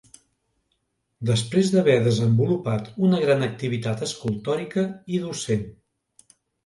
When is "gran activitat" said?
3.27-4.03